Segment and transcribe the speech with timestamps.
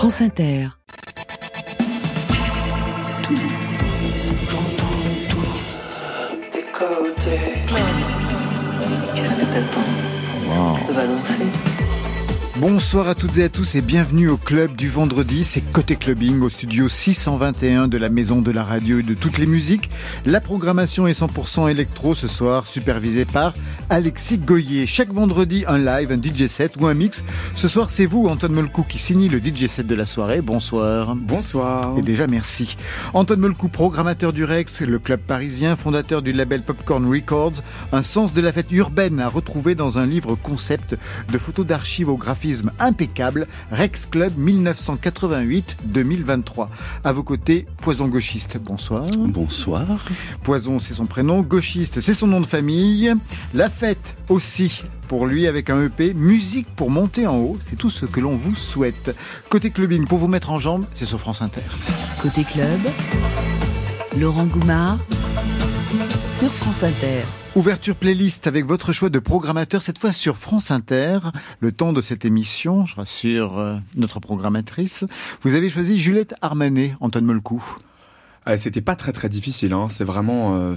[0.00, 0.68] France Inter.
[3.22, 3.36] Tout,
[4.50, 7.60] j'entends tout, des côtés.
[9.14, 9.92] Qu'est-ce que t'attends?
[10.88, 11.44] On va danser.
[12.60, 15.44] Bonsoir à toutes et à tous et bienvenue au club du vendredi.
[15.44, 19.38] C'est Côté Clubbing au studio 621 de la Maison de la Radio et de toutes
[19.38, 19.88] les musiques.
[20.26, 23.54] La programmation est 100% électro ce soir, supervisée par
[23.88, 24.86] Alexis Goyer.
[24.86, 27.24] Chaque vendredi, un live, un DJ set ou un mix.
[27.54, 30.42] Ce soir, c'est vous, Antoine Molcou, qui signe le DJ set de la soirée.
[30.42, 31.16] Bonsoir.
[31.16, 31.96] Bonsoir.
[31.96, 32.76] Et déjà, merci.
[33.14, 38.34] Antoine Molcou, programmateur du Rex, le club parisien, fondateur du label Popcorn Records, un sens
[38.34, 40.98] de la fête urbaine à retrouver dans un livre concept
[41.32, 46.68] de photos d'archives au graphisme impeccable, Rex Club 1988-2023.
[47.04, 48.58] À vos côtés, Poison Gauchiste.
[48.58, 49.06] Bonsoir.
[49.18, 50.04] Bonsoir.
[50.42, 51.42] Poison, c'est son prénom.
[51.42, 53.14] Gauchiste, c'est son nom de famille.
[53.54, 57.58] La fête aussi pour lui avec un EP Musique pour monter en haut.
[57.68, 59.16] C'est tout ce que l'on vous souhaite.
[59.48, 61.62] Côté clubbing, pour vous mettre en jambe, c'est sur France Inter.
[62.22, 62.80] Côté club,
[64.16, 64.98] Laurent Goumard
[66.30, 67.24] sur France Inter.
[67.56, 71.18] Ouverture playlist avec votre choix de programmateur, cette fois sur France Inter.
[71.58, 75.04] Le temps de cette émission, je rassure euh, notre programmatrice.
[75.42, 77.62] Vous avez choisi Juliette Armanet, Antoine Molcou.
[78.46, 79.88] Ah, C'était pas très très difficile, hein.
[79.90, 80.56] c'est vraiment...
[80.56, 80.74] euh,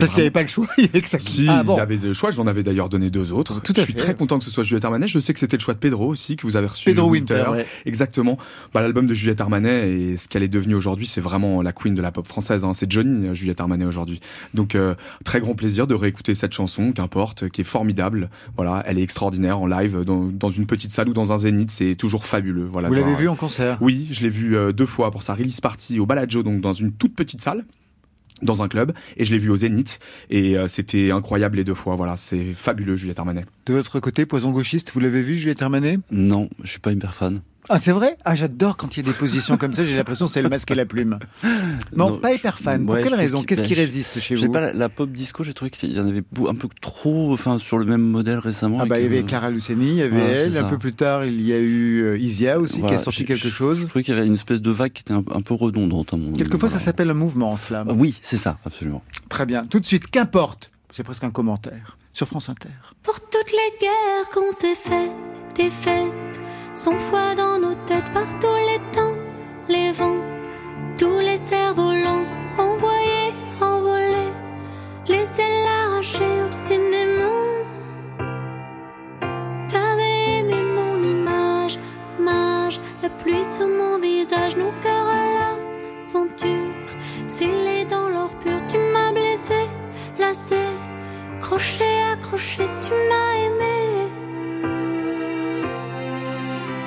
[0.00, 1.18] Parce qu'il n'y avait pas le choix, il y avait que ça.
[1.18, 1.76] Si, Ah, bon.
[1.76, 3.60] il avait des choix, j'en avais d'ailleurs donné deux autres.
[3.62, 3.98] Tout à je suis fait.
[3.98, 5.06] très content que ce soit Juliette Armanet.
[5.08, 6.84] Je sais que c'était le choix de Pedro aussi, que vous avez reçu.
[6.90, 7.66] Pedro Winter, ouais.
[7.86, 8.38] Exactement.
[8.72, 11.94] Bah, L'album de Juliette Armanet et ce qu'elle est devenue aujourd'hui, c'est vraiment la queen
[11.94, 12.64] de la pop française.
[12.64, 12.72] hein.
[12.74, 14.20] C'est Johnny, euh, Juliette Armanet aujourd'hui.
[14.54, 18.30] Donc, euh, très grand plaisir de réécouter cette chanson, qu'importe, qui est formidable.
[18.56, 21.70] Voilà, elle est extraordinaire en live, dans, dans une petite salle ou dans un zénith,
[21.70, 22.68] c'est toujours fabuleux.
[22.70, 25.34] Voilà, Vous l'avez vu en concert Oui, je l'ai vu euh, deux fois pour sa
[25.34, 27.64] release party au Balajo, donc dans une toute petite salle
[28.42, 31.74] dans un club et je l'ai vu au Zénith et euh, c'était incroyable les deux
[31.74, 35.62] fois voilà c'est fabuleux Juliette Armanet De votre côté, Poison Gauchiste, vous l'avez vu, Juliette
[35.62, 35.98] Armanet?
[36.10, 37.40] Non, je suis pas hyper fan.
[37.70, 38.16] Ah, c'est vrai?
[38.24, 40.48] Ah, j'adore quand il y a des positions comme ça, j'ai l'impression que c'est le
[40.50, 41.18] masque et la plume.
[41.96, 42.84] Non, Non, pas hyper fan.
[42.84, 43.38] Pour ouais, quelle raison?
[43.38, 44.52] qu'il- Qu'est-ce qui je- résiste chez J'ai vous?
[44.52, 47.58] pas la, la pop disco, j'ai trouvé qu'il y en avait un peu trop, enfin
[47.58, 48.78] sur le même modèle récemment.
[48.80, 50.92] Ah bah il y avait Clara Luciani, il y avait Ouais, elle, un peu plus
[50.92, 53.80] tard il y a eu euh, Isia aussi Voilà, qui a sorti quelque chose.
[53.80, 56.12] Je trouvais qu'il y avait une espèce de vague qui était un, un peu redondante
[56.12, 56.32] à mon.
[56.34, 57.84] Quelquefois ça s'appelle un mouvement cela.
[57.88, 59.02] Ah Oui, c'est ça, absolument.
[59.28, 62.68] Très bien, tout de suite, qu'importe, c'est presque un commentaire sur France Inter.
[63.02, 65.10] Pour toutes les guerres qu'on s'est faites,
[65.56, 66.12] des fêtes,
[66.74, 69.14] sans foi dans nos têtes, par tous les temps,
[69.68, 70.24] les vents,
[70.98, 72.26] tous les cerfs-volants,
[72.58, 74.32] envoyés, envolés,
[75.06, 77.40] laissez l'arracher obstinément.
[79.68, 81.78] T'avais aimé mon image,
[82.18, 86.88] mage, la pluie sur mon visage, nos cœurs à l'aventure,
[87.28, 89.68] scellés dans l'or pur, tu m'as blessé,
[90.18, 90.56] lassé.
[91.40, 94.03] Crochet, accroché, tu m'as aimé.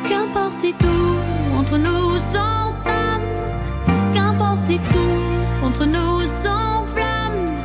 [0.09, 3.21] Qu'importe si tout entre nous s'entame.
[4.13, 7.55] Qu'importe si tout entre nous s'enflamme.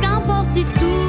[0.00, 1.01] Qu'importe si tout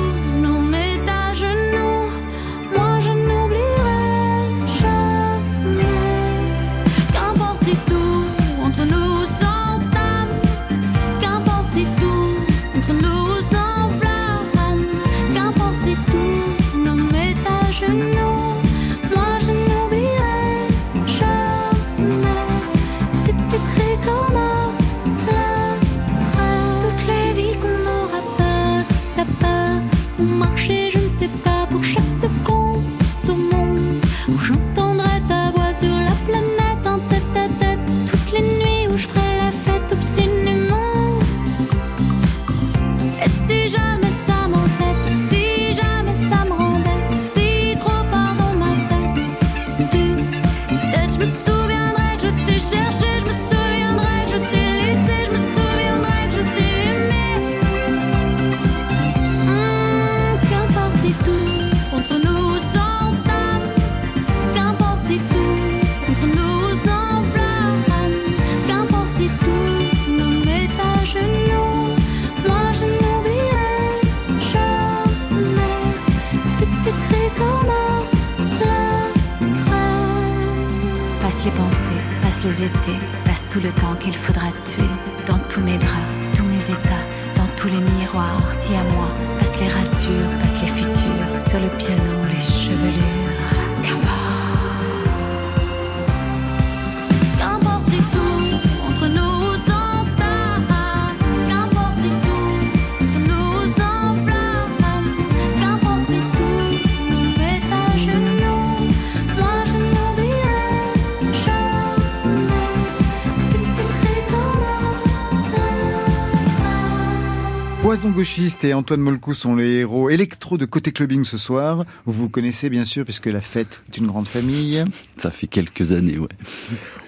[118.23, 121.83] Gauchiste et Antoine Molcou sont les héros électro de Côté Clubbing ce soir.
[122.05, 124.81] Vous vous connaissez bien sûr puisque la fête est une grande famille.
[125.17, 126.29] Ça fait quelques années, ouais.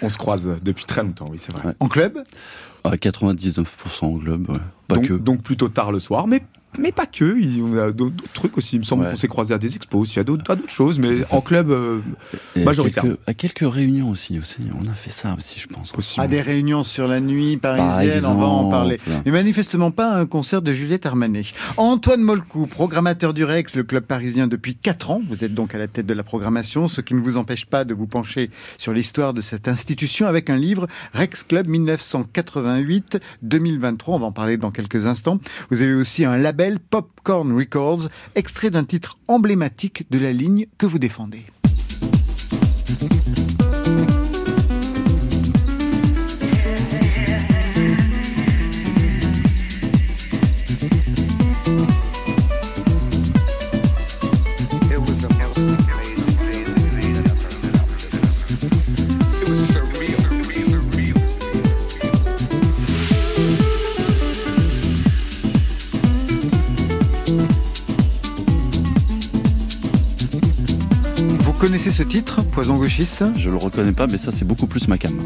[0.01, 1.67] On se croise depuis très longtemps, oui, c'est vrai.
[1.67, 1.73] Ouais.
[1.79, 2.21] En club?
[2.83, 3.63] À 99%
[4.01, 4.57] en globe, ouais.
[4.89, 5.13] Pas donc, que.
[5.13, 6.43] donc plutôt tard le soir, mais
[6.79, 7.37] mais pas que.
[7.39, 8.75] Il y a d'autres trucs aussi.
[8.75, 9.11] Il me semble Ouais.
[9.11, 11.69] qu'on s'est croisé à des expos aussi, à d'autres à d'autres choses, mais en club
[11.71, 11.99] euh,
[12.55, 13.03] majoritaire.
[13.03, 14.61] quelques, à quelques réunions aussi, aussi.
[14.81, 15.91] On a fait ça aussi, je pense.
[15.91, 16.23] possible.
[16.23, 18.99] À des réunions sur la nuit Par parisienne, on va en parler.
[19.25, 21.43] Mais manifestement pas un concert de Juliette Armanet.
[21.77, 25.21] Antoine Molcou, programmateur du Rex, le club parisien depuis 4 ans.
[25.29, 27.85] Vous êtes donc à la tête de la programmation, ce qui ne vous empêche pas
[27.85, 34.03] de vous pencher sur l'histoire de cette institution avec un livre Rex Club 1988-2023.
[34.07, 35.39] On va en parler dans quelques instants.
[35.69, 40.85] Vous avez aussi un label Popcorn Records, extrait d'un titre emblématique de la ligne que
[40.85, 41.45] vous défendez.
[71.65, 73.23] Connaissez ce titre, Poison Gauchiste?
[73.37, 75.17] Je le reconnais pas, mais ça, c'est beaucoup plus ma cam.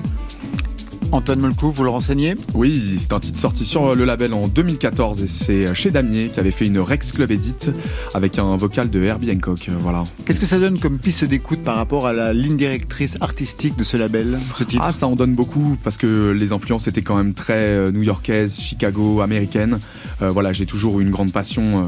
[1.11, 5.23] Antoine Molcou, vous le renseignez Oui, c'est un titre sorti sur le label en 2014
[5.23, 7.71] et c'est chez Damier qui avait fait une Rex Club Edit
[8.13, 9.69] avec un vocal de Herbie Hancock.
[9.69, 10.03] euh, Voilà.
[10.25, 13.83] Qu'est-ce que ça donne comme piste d'écoute par rapport à la ligne directrice artistique de
[13.83, 17.17] ce label, ce titre Ah, ça en donne beaucoup parce que les influences étaient quand
[17.17, 19.79] même très euh, new-yorkaises, Chicago, américaines.
[20.21, 21.88] Euh, voilà, j'ai toujours eu une grande passion,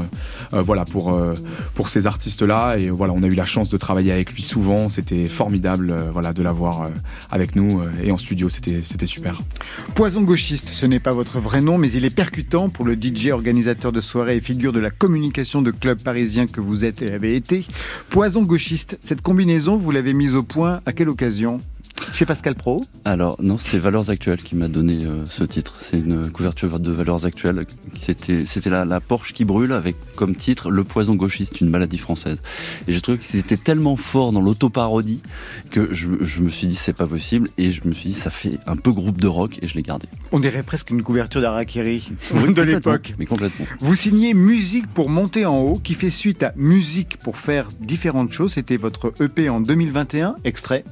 [0.52, 1.16] euh, euh, voilà, pour
[1.74, 4.88] pour ces artistes-là et voilà, on a eu la chance de travailler avec lui souvent.
[4.88, 6.90] C'était formidable, voilà, de l'avoir
[7.30, 8.48] avec nous et en studio.
[8.48, 9.06] C'était c'était
[9.94, 13.28] Poison Gauchiste, ce n'est pas votre vrai nom, mais il est percutant pour le DJ
[13.28, 17.12] organisateur de soirée et figure de la communication de club parisien que vous êtes et
[17.12, 17.66] avez été.
[18.10, 21.60] Poison Gauchiste, cette combinaison, vous l'avez mise au point à quelle occasion?
[22.12, 25.74] Chez Pascal Pro Alors, non, c'est Valeurs Actuelles qui m'a donné euh, ce titre.
[25.80, 27.64] C'est une couverture de Valeurs Actuelles.
[27.96, 31.98] C'était, c'était la, la Porsche qui brûle avec comme titre Le poison gauchiste, une maladie
[31.98, 32.38] française.
[32.86, 35.22] Et j'ai trouvé que c'était tellement fort dans l'autoparodie
[35.70, 37.48] que je, je me suis dit c'est pas possible.
[37.58, 39.82] Et je me suis dit ça fait un peu groupe de rock et je l'ai
[39.82, 40.06] gardé.
[40.32, 43.14] On dirait presque une couverture d'Arakiri Oui, de l'époque.
[43.18, 43.66] Mais complètement.
[43.80, 48.32] Vous signez Musique pour monter en haut, qui fait suite à Musique pour faire différentes
[48.32, 48.52] choses.
[48.52, 50.84] C'était votre EP en 2021, extrait.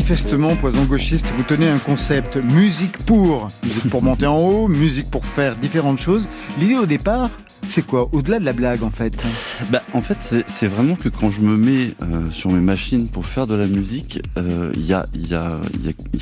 [0.00, 5.10] Manifestement, Poison Gauchiste, vous tenez un concept musique pour, musique pour monter en haut, musique
[5.10, 6.26] pour faire différentes choses.
[6.58, 7.28] L'idée au départ,
[7.68, 8.08] c'est quoi?
[8.12, 9.22] Au-delà de la blague, en fait
[9.68, 13.26] Bah, en fait, c'est vraiment que quand je me mets euh, sur mes machines pour
[13.26, 15.60] faire de la musique, euh, il y, a, il y, a,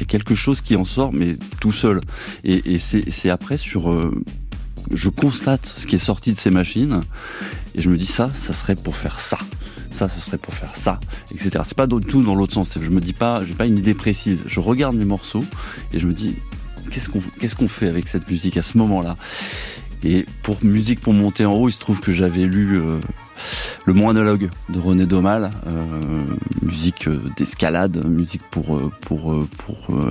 [0.08, 2.00] quelque chose qui en sort, mais tout seul.
[2.42, 3.92] Et, c'est après sur...
[3.92, 4.12] euh,
[4.92, 7.02] je constate ce qui est sorti de ces machines,
[7.76, 9.38] et je me dis ça, ça serait pour faire ça.
[9.98, 11.00] Ça, ce serait pour faire ça,
[11.32, 11.50] etc.
[11.64, 12.78] C'est pas du tout dans l'autre sens.
[12.80, 14.44] Je me dis pas, j'ai pas une idée précise.
[14.46, 15.44] Je regarde mes morceaux
[15.92, 16.36] et je me dis,
[16.88, 19.16] qu'est-ce qu'on fait avec cette musique à ce moment-là?
[20.04, 23.00] Et pour musique pour monter en haut, il se trouve que j'avais lu euh,
[23.86, 26.22] le monologue de René Daumal, euh,
[26.62, 28.80] musique euh, d'escalade, musique pour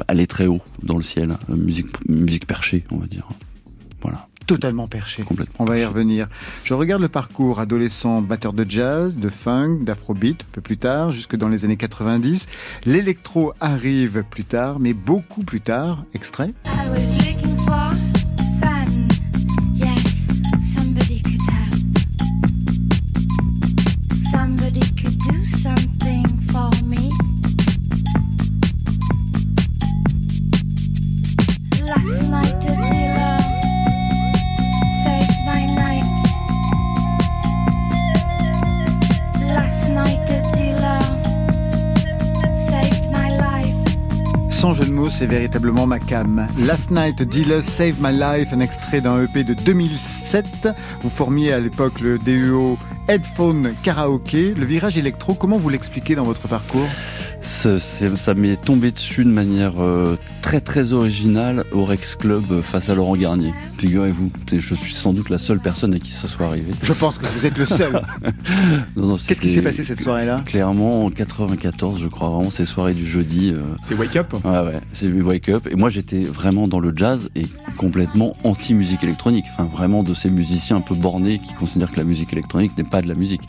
[0.10, 3.26] aller très haut dans le ciel, musique musique perchée, on va dire.
[4.02, 5.24] Voilà, Totalement perché.
[5.24, 5.56] complètement.
[5.60, 6.28] On va y revenir.
[6.64, 11.12] Je regarde le parcours adolescent batteur de jazz, de funk, d'afrobeat, un peu plus tard,
[11.12, 12.48] jusque dans les années 90.
[12.86, 16.04] L'électro arrive plus tard, mais beaucoup plus tard.
[16.14, 16.54] Extrait.
[16.66, 17.87] I was
[45.10, 46.46] C'est véritablement ma cam.
[46.60, 50.68] Last Night Dealer Save My Life, un extrait d'un EP de 2007.
[51.02, 54.54] Vous formiez à l'époque le DEO Headphone Karaoke.
[54.56, 56.88] Le virage électro, comment vous l'expliquez dans votre parcours?
[57.48, 62.62] C'est- ça m'est tombé dessus de manière euh, très très originale au Rex Club euh,
[62.62, 63.54] face à Laurent Garnier.
[63.78, 66.72] Figurez-vous, C'est- je suis sans doute la seule personne à qui ça soit arrivé.
[66.84, 68.02] Je pense que vous êtes le seul.
[69.28, 70.44] Qu'est-ce qui s'est passé cette soirée-là?
[70.46, 73.52] Clairement en 94, je crois vraiment ces soirées du jeudi.
[73.54, 74.34] euh, C'est Wake Up?
[74.44, 75.68] Ouais, ouais, c'est Wake Up.
[75.72, 77.46] Et moi, j'étais vraiment dans le jazz et
[77.78, 79.46] complètement anti-musique électronique.
[79.54, 82.84] Enfin, vraiment de ces musiciens un peu bornés qui considèrent que la musique électronique n'est
[82.84, 83.42] pas de la musique.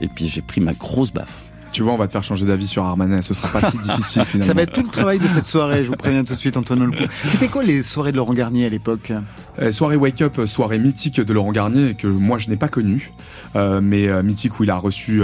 [0.00, 1.42] Et puis, j'ai pris ma grosse baffe.
[1.76, 4.24] Tu vois, on va te faire changer d'avis sur Armanet, ce sera pas si difficile
[4.24, 4.46] finalement.
[4.46, 6.56] Ça va être tout le travail de cette soirée, je vous préviens tout de suite,
[6.56, 7.06] Antoine Olcourt.
[7.28, 9.12] C'était quoi les soirées de Laurent Garnier à l'époque?
[9.60, 12.68] Euh, soirée Wake Up, euh, soirée mythique de Laurent Garnier que moi je n'ai pas
[12.68, 13.12] connue,
[13.56, 15.22] euh, mais euh, mythique où il a reçu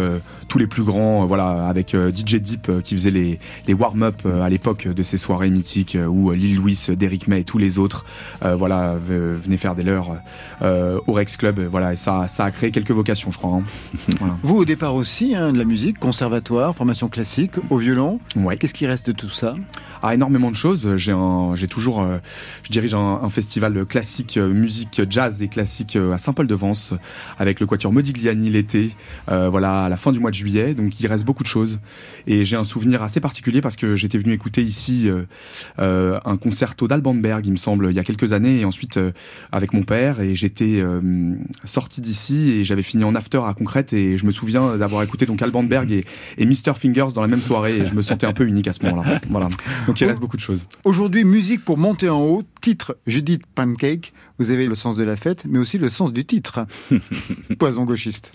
[0.49, 4.87] tous les plus grands, voilà, avec DJ Deep qui faisait les, les warm-up à l'époque
[4.87, 8.05] de ces soirées mythiques où Lil Louis, Derrick May et tous les autres,
[8.43, 10.17] voilà, venaient faire des leurs
[10.61, 13.53] au Rex Club, voilà, et ça, ça a créé quelques vocations, je crois.
[13.57, 13.63] hein.
[14.19, 14.37] Voilà.
[14.43, 15.99] Vous au départ aussi, hein, de la musique,
[16.43, 18.19] conservatoire, formation classique, au violon.
[18.37, 18.57] Ouais.
[18.57, 19.55] Qu'est-ce qui reste de tout ça?
[20.03, 20.97] Ah, énormément de choses.
[20.97, 22.19] J'ai toujours, euh,
[22.65, 26.95] je dirige un, un festival classique, euh, musique jazz et classique euh, à Saint-Paul-de-Vence
[27.39, 28.91] avec le Quatuor Modigliani l'été,
[29.29, 30.75] voilà, à la fin du mois de juillet.
[30.75, 31.79] Donc il reste beaucoup de choses.
[32.27, 35.09] Et j'ai un souvenir assez particulier parce que j'étais venu écouter ici
[35.79, 38.99] un concerto d'Alban Berg, il me semble, il y a quelques années, et ensuite
[39.53, 40.21] avec mon père.
[40.21, 40.83] Et j'étais
[41.65, 43.93] sorti d'ici et j'avais fini en after à Concrète.
[43.93, 46.05] Et je me souviens d'avoir écouté donc Alban Berg et,
[46.39, 47.79] et Mr Fingers dans la même soirée.
[47.79, 49.21] Et je me sentais un peu unique à ce moment-là.
[49.31, 49.49] Voilà.
[49.87, 50.67] Donc il reste beaucoup de choses.
[50.85, 54.13] Aujourd'hui, musique pour monter en haut, titre Judith Pancake.
[54.39, 56.67] Vous avez le sens de la fête, mais aussi le sens du titre.
[57.59, 58.33] Poison gauchiste.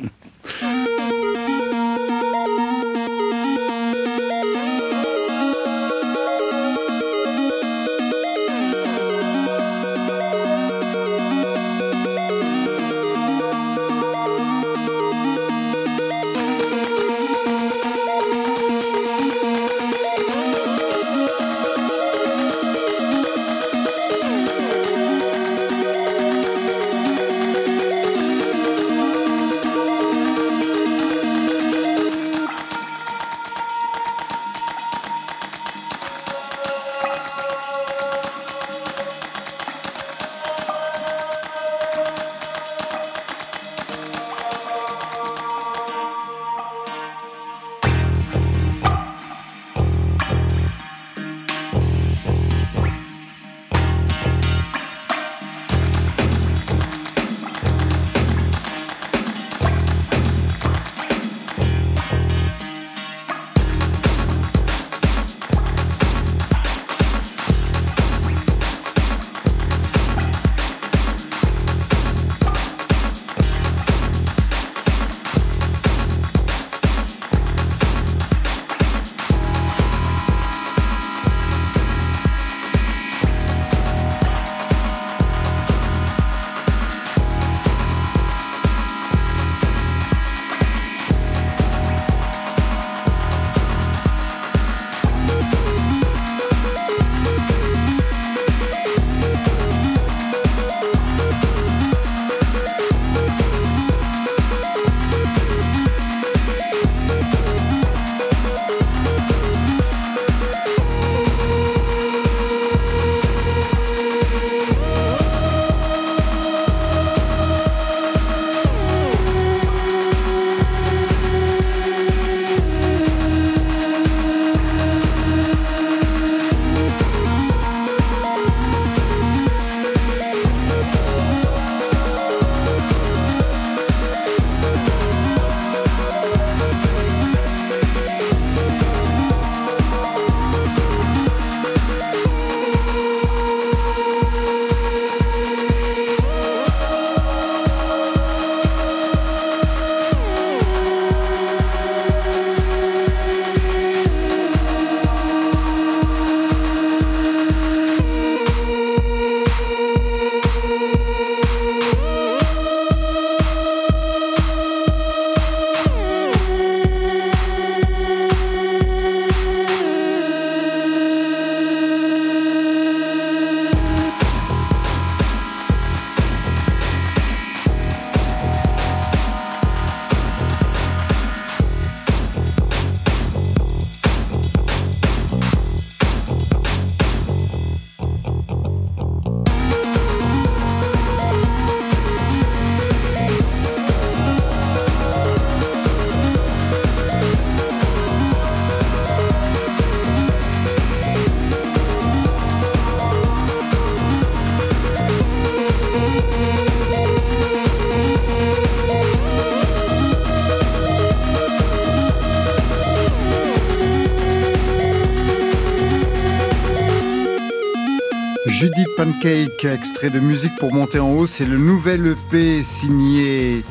[219.31, 223.61] Extrait de musique pour monter en haut, c'est le nouvel EP signé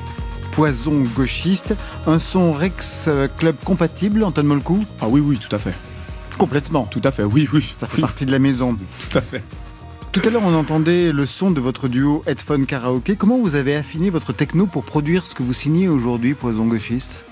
[0.52, 1.74] Poison Gauchiste,
[2.06, 3.08] un son Rex
[3.38, 5.72] Club compatible, Antoine Molcou Ah oui, oui, tout à fait.
[6.36, 6.84] Complètement.
[6.84, 7.74] Tout à fait, oui, oui.
[7.78, 8.76] Ça fait partie de la maison.
[9.10, 9.42] Tout à fait.
[10.12, 13.16] Tout à l'heure, on entendait le son de votre duo Headphone Karaoke.
[13.16, 17.24] Comment vous avez affiné votre techno pour produire ce que vous signez aujourd'hui, Poison Gauchiste?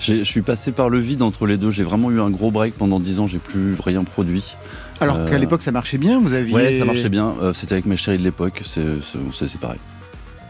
[0.00, 1.70] J'ai- Je suis passé par le vide entre les deux.
[1.70, 3.26] J'ai vraiment eu un gros break pendant 10 ans.
[3.26, 4.54] J'ai plus rien produit.
[5.00, 6.54] Alors Euh, qu'à l'époque, ça marchait bien, vous aviez...
[6.54, 7.34] Ouais, ça marchait bien.
[7.40, 8.62] Euh, C'était avec ma chérie de l'époque.
[8.64, 9.78] C'est pareil.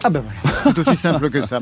[0.04, 1.58] Ah ben voilà, c'est aussi simple que ça.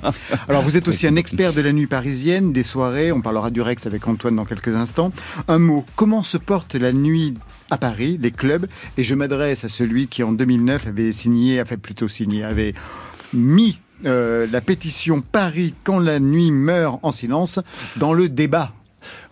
[0.46, 3.62] Alors vous êtes aussi un expert de la nuit parisienne, des soirées, on parlera du
[3.62, 5.10] Rex avec Antoine dans quelques instants.
[5.48, 7.32] Un mot, comment se porte la nuit
[7.70, 8.66] à Paris, les clubs?
[8.98, 12.74] Et je m'adresse à celui qui en 2009 avait signé, enfin plutôt signé, avait
[13.32, 17.58] mis euh, la pétition Paris quand la nuit meurt en silence
[17.96, 18.72] dans le débat.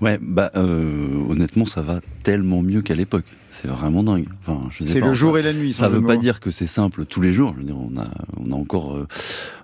[0.01, 3.27] Ouais, bah euh, honnêtement, ça va tellement mieux qu'à l'époque.
[3.57, 4.27] C'est vraiment dingue.
[4.41, 5.73] Enfin, C'est le jour et la nuit.
[5.73, 7.53] Ça sans veut pas dire que c'est simple tous les jours.
[7.55, 9.07] Je veux dire, on a, on a encore euh,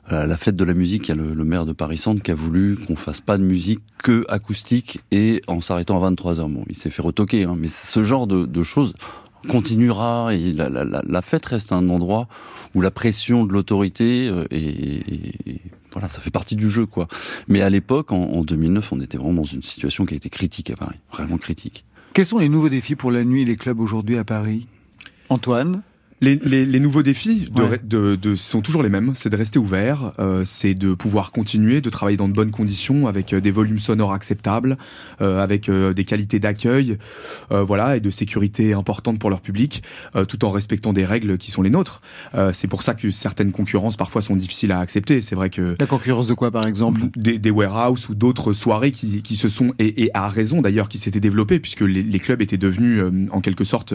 [0.06, 1.08] à la fête de la musique.
[1.08, 3.36] Il y a le, le maire de Paris Centre qui a voulu qu'on fasse pas
[3.36, 7.44] de musique que acoustique et en s'arrêtant à 23 h Bon, il s'est fait retoquer,
[7.44, 8.94] hein, mais ce genre de, de choses
[9.48, 12.28] continuera et la, la, la, la fête reste un endroit
[12.74, 15.60] où la pression de l'autorité euh, et, et- et
[15.92, 17.08] voilà, ça fait partie du jeu, quoi.
[17.48, 20.30] Mais à l'époque, en, en 2009, on était vraiment dans une situation qui a été
[20.30, 21.84] critique à Paris, vraiment critique.
[22.12, 24.66] Quels sont les nouveaux défis pour la nuit et les clubs aujourd'hui à Paris?
[25.28, 25.82] Antoine?
[26.22, 27.80] Les, les- les nouveaux défis de, Ouais.
[27.82, 29.12] de- de- sont toujours les mêmes.
[29.14, 33.06] C'est de rester ouvert, euh, c'est de pouvoir continuer, de travailler dans de bonnes conditions,
[33.08, 34.76] avec euh, des volumes sonores acceptables,
[35.22, 36.98] euh, avec euh, des qualités d'accueil,
[37.52, 39.82] euh, voilà, et de sécurité importantes pour leur public,
[40.14, 42.02] euh, tout en respectant des règles qui sont les nôtres.
[42.34, 45.22] Euh, c'est pour ça que certaines concurrences parfois sont difficiles à accepter.
[45.22, 47.00] C'est vrai que La concurrence de quoi par exemple?
[47.16, 50.90] Des, des warehouses ou d'autres soirées qui, qui se sont et, et à raison d'ailleurs
[50.90, 53.94] qui s'étaient développées puisque les, les clubs étaient devenus euh, en quelque sorte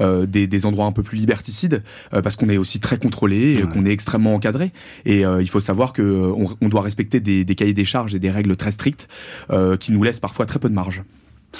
[0.00, 3.54] euh, des, des endroits un peu plus liberticides euh, parce qu'on est aussi très contrôlé,
[3.58, 3.70] et Ouais.
[3.72, 4.72] qu'on est extrêmement encadré
[5.04, 7.84] et euh, il faut savoir que euh, on, on doit respecter des, des cahiers des
[7.84, 9.08] charges et des règles très strictes
[9.80, 11.02] qui nous laissent parfois très peu de marge.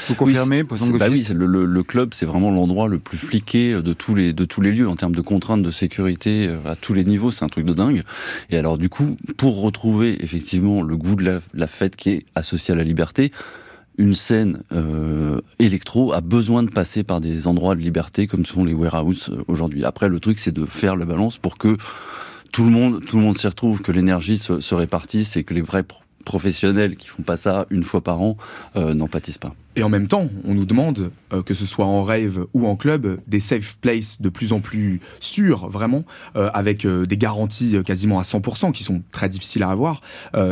[0.09, 3.73] Vous confirmez Oui, bah oui, le, le- le club, c'est vraiment l'endroit le plus fliqué
[3.83, 6.95] de tous les de tous les lieux en termes de contraintes de sécurité à tous
[6.95, 7.33] les niveaux.
[7.33, 8.03] C'est un truc de dingue.
[8.51, 12.23] Et alors du coup, pour retrouver effectivement le goût de la, la fête qui est
[12.37, 13.33] associé à la liberté,
[14.01, 18.65] une scène euh, électro a besoin de passer par des endroits de liberté comme sont
[18.65, 19.85] les warehouses euh, aujourd'hui.
[19.85, 21.77] Après, le truc, c'est de faire la balance pour que
[22.51, 25.53] tout le monde tout le monde s'y retrouve, que l'énergie se, se répartisse et que
[25.53, 28.39] les vrais pro- professionnels qui font pas ça une fois par an
[28.77, 29.55] euh, n'en pâtissent pas.
[29.77, 31.11] Et en même temps, on nous demande,
[31.47, 35.01] que ce soit en rave ou en club, des safe places de plus en plus
[35.21, 40.03] sûrs, vraiment, avec des garanties quasiment à 100% qui sont très difficiles à avoir.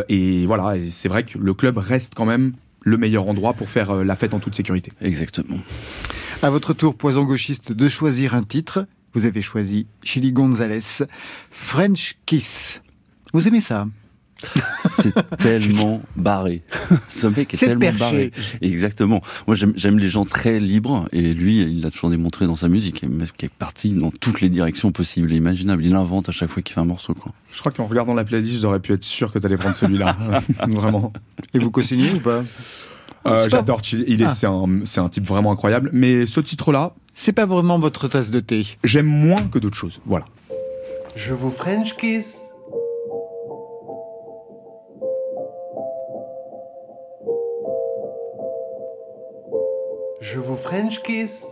[0.09, 3.91] Et voilà, c'est vrai que le club reste quand même le meilleur endroit pour faire
[3.91, 4.93] euh, la fête en toute sécurité.
[5.01, 5.59] Exactement.
[6.43, 8.87] À votre tour, Poison Gauchiste, de choisir un titre.
[9.13, 11.05] Vous avez choisi Chili Gonzalez,
[11.51, 12.83] French Kiss.
[13.33, 13.87] Vous aimez ça?
[14.89, 16.63] C'est tellement barré.
[17.09, 17.99] Ce mec est, tellement perché.
[17.99, 18.33] barré.
[18.63, 19.21] Exactement.
[19.47, 23.05] Moi, j'aime les gens très libres et lui, il l'a toujours démontré dans sa musique.
[23.37, 25.85] Qui est parti dans toutes les directions possibles et imaginables.
[25.85, 27.33] Il invente à chaque fois qu'il fait un morceau, quoi.
[27.53, 30.17] Je crois qu'en regardant la playlist, j'aurais pu être sûr que tu allais prendre celui-là.
[30.69, 31.13] vraiment.
[31.55, 32.45] Et vous co-signez ou pas?
[33.27, 33.81] Euh, J'adore.
[33.93, 34.29] Il est, Ah.
[34.29, 35.91] c'est un, c'est un type vraiment incroyable.
[35.93, 38.65] Mais ce titre-là, C'est pas vraiment votre tasse de thé.
[38.85, 40.01] j'aime moins que d'autres choses.
[40.07, 40.25] Voilà.
[41.17, 42.39] Je vous French kiss.
[50.21, 51.47] Je vous French kiss.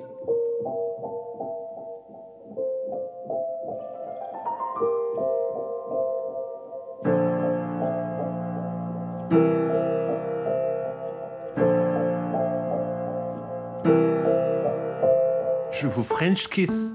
[15.70, 16.92] Je vous French kiss.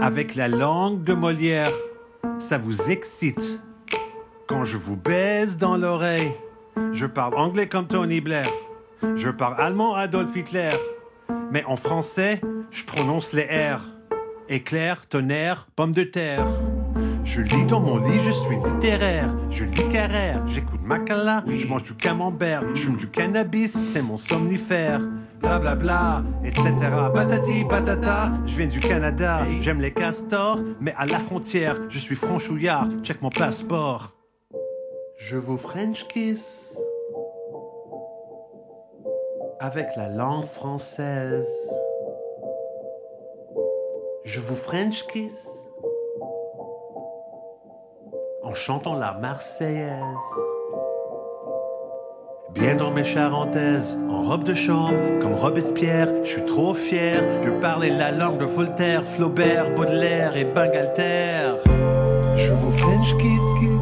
[0.00, 1.70] Avec la langue de Molière,
[2.40, 3.60] ça vous excite.
[4.48, 6.32] Quand je vous baise dans l'oreille,
[6.90, 8.48] je parle anglais comme Tony Blair.
[9.16, 10.70] Je parle allemand Adolf Hitler.
[11.50, 13.80] Mais en français, je prononce les R.
[14.48, 16.46] Éclair, tonnerre, pomme de terre.
[17.24, 19.34] Je lis dans mon lit, je suis littéraire.
[19.50, 24.16] Je lis Carrère, j'écoute Macala, je mange du camembert, je fume du cannabis, c'est mon
[24.16, 25.00] somnifère.
[25.40, 26.72] Bla bla bla, etc.
[27.14, 29.46] Patati patata, je viens du Canada.
[29.60, 32.88] J'aime les castors, mais à la frontière, je suis franchouillard.
[33.02, 34.12] Check mon passeport.
[35.18, 36.76] Je vous French kiss
[39.62, 41.48] avec la langue française.
[44.24, 45.48] Je vous French kiss
[48.42, 50.02] en chantant la Marseillaise.
[52.50, 57.50] Bien dans mes charentaises, en robe de chambre, comme Robespierre, je suis trop fier de
[57.60, 61.54] parler la langue de Voltaire, Flaubert, Baudelaire et Bangalter.
[62.36, 63.81] Je vous French kiss.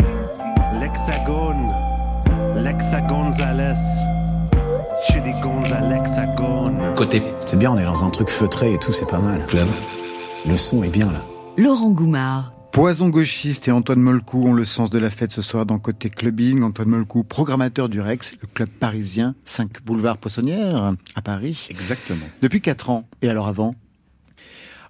[0.91, 1.71] L'hexagone,
[5.07, 6.95] Chili Gonzalexagone.
[6.95, 7.23] Côté.
[7.47, 9.45] C'est bien, on est dans un truc feutré et tout, c'est pas mal.
[9.47, 9.69] Club.
[10.45, 11.21] Le son est bien là.
[11.57, 12.51] Laurent Goumard.
[12.73, 16.09] Poison gauchiste et Antoine Molcou ont le sens de la fête ce soir dans Côté
[16.09, 16.61] Clubbing.
[16.61, 21.67] Antoine Molcou, programmateur du Rex, le club parisien, 5 boulevard Poissonnière, à Paris.
[21.69, 22.25] Exactement.
[22.41, 23.07] Depuis 4 ans.
[23.21, 23.75] Et alors avant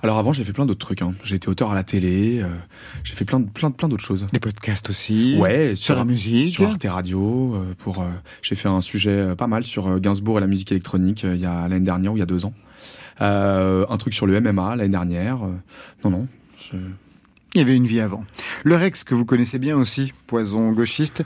[0.04, 1.02] Alors avant, j'ai fait plein d'autres trucs.
[1.04, 1.14] hein.
[1.24, 2.40] J'ai été auteur à la télé.
[2.42, 2.48] euh,
[3.04, 4.26] j'ai fait plein, de- plein, de- plein d'autres choses.
[4.34, 5.38] Des podcasts aussi.
[5.40, 6.50] Ouais, Sur la musique.
[6.50, 7.56] sur Arte Radio.
[7.56, 8.08] euh, pour, euh,
[8.42, 11.36] j'ai fait un sujet euh, pas mal sur euh, Gainsbourg et la musique électronique euh,
[11.36, 12.54] il y a l'année dernière ou il y a deux ans.
[13.22, 15.44] Euh, un truc sur le MMA l'année dernière.
[15.46, 15.52] euh,
[16.04, 16.28] non, non.
[16.58, 16.78] je-
[17.54, 18.26] Il y avait une vie avant.
[18.64, 21.22] Le Rex, que vous connaissez bien aussi, Poison gauchiste,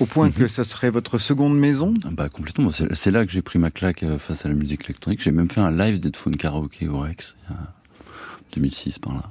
[0.00, 1.94] au point que ça serait votre seconde maison?
[2.04, 2.70] Ah Bah complètement.
[2.72, 5.22] C'est là que j'ai pris ma claque face à la musique électronique.
[5.22, 7.72] J'ai même fait un live d'Headphone Karaoke au Rex, il y a
[8.54, 9.30] 2006 par là.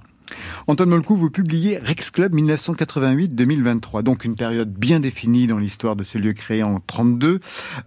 [0.67, 6.03] Antoine Molcou, vous publiez Rex Club 1988-2023, donc une période bien définie dans l'histoire de
[6.03, 7.39] ce lieu créé en 32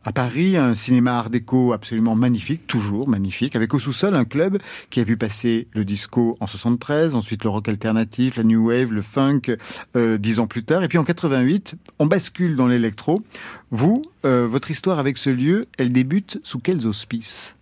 [0.04, 4.58] à Paris, un cinéma art déco absolument magnifique, toujours magnifique, avec au sous-sol un club
[4.90, 8.92] qui a vu passer le disco en 73, ensuite le rock alternatif, la new wave,
[8.92, 9.56] le funk
[9.96, 13.22] euh, dix ans plus tard, et puis en 88, on bascule dans l'électro.
[13.70, 17.56] Vous, euh, votre histoire avec ce lieu, elle débute sous quels auspices?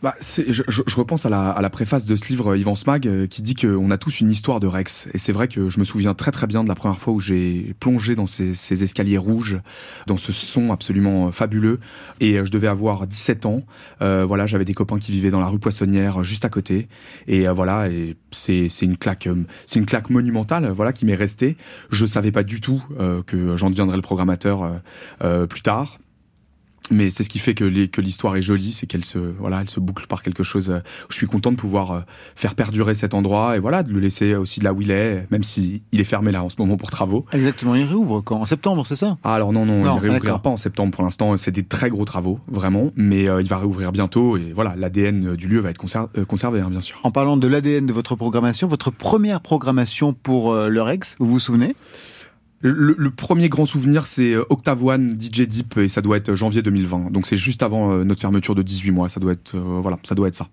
[0.00, 3.08] Bah, je, je- repense à la, à la préface de ce livre euh, Yvan Smag
[3.08, 5.08] euh, qui dit qu'on a tous une histoire de Rex.
[5.12, 7.18] Et c'est vrai que je me souviens très très bien de la première fois où
[7.18, 9.58] j'ai plongé dans ces, ces escaliers rouges,
[10.06, 11.80] dans ce son absolument euh, fabuleux.
[12.20, 13.64] Et je devais avoir 17 ans.
[14.00, 16.86] Euh, voilà, j'avais des copains qui vivaient dans la rue Poissonnière, juste à côté.
[17.26, 19.28] Et voilà, et c'est une claque,
[19.66, 21.56] c'est une claque monumentale, voilà, qui m'est restée.
[21.90, 24.80] Je savais pas du tout euh, que j'en deviendrais le programmateur
[25.48, 25.98] plus tard.
[26.90, 29.60] Mais c'est ce qui fait que les- que l'histoire est jolie, c'est qu'elle se voilà,
[29.60, 30.70] elle se boucle par quelque chose.
[30.70, 32.00] euh, je suis content de pouvoir euh,
[32.36, 35.42] faire perdurer cet endroit et voilà, de le laisser aussi là où il est, même
[35.42, 37.26] si il est fermé là en ce moment pour travaux.
[37.32, 38.40] Exactement, il réouvre quand?
[38.40, 39.18] En septembre, c'est ça?
[39.24, 40.42] Ah, alors non non, Non, il réouvrira d'accord.
[40.42, 41.36] pas en septembre pour l'instant.
[41.36, 45.36] C'est des très gros travaux vraiment, mais euh, il va réouvrir bientôt et voilà, l'ADN
[45.36, 46.98] du lieu va être conser- euh, conservé hein, bien sûr.
[47.02, 51.26] En parlant de l'ADN de votre programmation, votre première programmation pour euh, le Rex, vous
[51.26, 51.74] vous souvenez?
[52.60, 57.10] Le, premier grand souvenir, c'est euh, Octave DJ Deep et ça doit être janvier 2020.
[57.12, 59.08] Donc c'est juste avant euh, notre fermeture de 18 mois.
[59.08, 60.48] Ça doit être euh, voilà, ça doit être ça.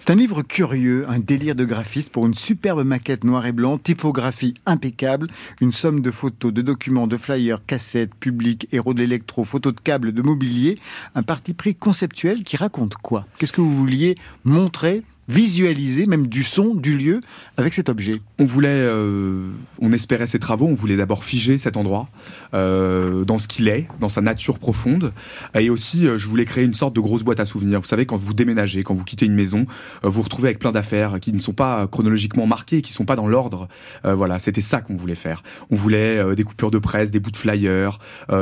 [0.00, 3.78] C'est un livre curieux, un délire de graphiste pour une superbe maquette noir et blanc,
[3.78, 5.28] typographie impeccable,
[5.60, 9.80] une somme de photos, de documents, de flyers, cassettes, publics, héros de l'électro, photos de
[9.80, 10.78] câbles, de mobilier,
[11.14, 13.26] un parti pris conceptuel qui raconte quoi?
[13.38, 14.14] Qu'est-ce que vous vouliez
[14.44, 15.02] montrer?
[15.28, 17.20] Visualiser même du son, du lieu
[17.56, 19.48] avec cet objet On voulait, euh,
[19.80, 22.08] on espérait ces travaux, on voulait d'abord figer cet endroit
[22.54, 25.12] euh, dans ce qu'il est, dans sa nature profonde,
[25.54, 27.80] et aussi euh, je voulais créer une sorte de grosse boîte à souvenirs.
[27.80, 29.66] Vous savez, quand vous déménagez, quand vous quittez une maison,
[30.02, 33.04] vous vous retrouvez avec plein d'affaires qui ne sont pas chronologiquement marquées, qui ne sont
[33.04, 33.68] pas dans l'ordre.
[34.04, 35.42] Voilà, c'était ça qu'on voulait faire.
[35.70, 37.98] On voulait des coupures de presse, des bouts de flyers,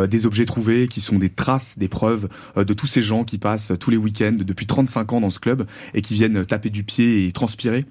[0.08, 3.72] des objets trouvés qui sont des traces, des preuves de tous ces gens qui passent
[3.80, 7.26] tous les week-ends depuis 35 ans dans ce club et qui viennent taper du pied
[7.26, 7.86] et transpirer.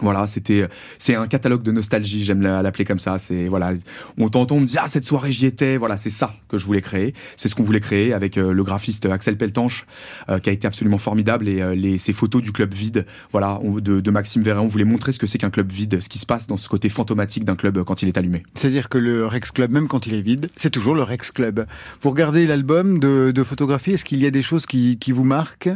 [0.00, 3.16] Voilà, c'était c'est un catalogue de nostalgie, j'aime la- l'appeler comme ça.
[3.16, 3.72] C'est voilà,
[4.18, 5.78] on t'entend, on me dit ah cette soirée j'y étais.
[5.78, 7.14] Voilà, c'est ça que je voulais créer.
[7.38, 9.86] C'est ce qu'on voulait créer avec euh, le graphiste Axel Peltanche,
[10.28, 13.06] euh, qui a été absolument formidable et euh, les ces photos du club vide.
[13.32, 16.18] Voilà, de, Maxime Vérin, on voulait montrer ce que c'est qu'un club vide, ce qui
[16.18, 18.42] se passe dans ce côté fantomatique d'un club quand il est allumé.
[18.54, 21.66] C'est-à-dire que le Rex Club, même quand il est vide, c'est toujours le Rex Club.
[22.02, 25.70] Vous regardez l'album de, de photographie, est-ce qu'il y a des choses qui vous marquent?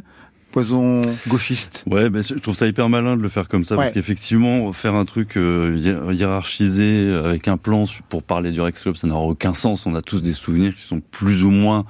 [0.53, 1.85] Poison gauchiste.
[1.87, 3.83] Ouais, ben, je trouve ça hyper malin de le faire comme ça, Ouais.
[3.85, 8.83] parce qu'effectivement, faire un truc euh, hiér- hiérarchisé avec un plan pour parler du Rex
[8.83, 9.87] Club, ça n'aura aucun sens.
[9.87, 11.85] On a tous des souvenirs qui sont plus ou moins,